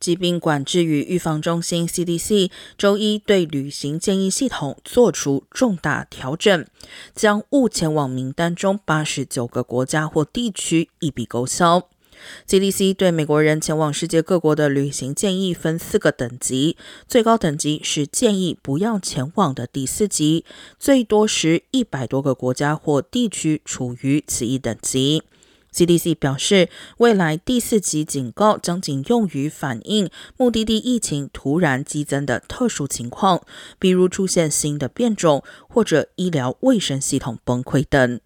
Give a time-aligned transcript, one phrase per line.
[0.00, 6.66] 疾病管制与预防中心 （CDC） 周一对旅行建议系统作出重大调整，
[7.14, 11.86] 将勿前往名单中八十九个国家或地区一笔勾销。
[12.46, 16.76] CDC 对美国人前往世界各国的旅行建议分四个等级，
[17.08, 20.44] 最高等级是建议不要前往的第四级，
[20.78, 25.22] 最多时一百多个国家或地区处于此一等级。
[25.74, 26.68] CDC 表示，
[26.98, 33.42] 未来第四级警告将仅用于反映目的地疫情突然激增的特殊情况，
[33.78, 38.20] 比如出现新的变种或者医疗卫生系统崩溃等。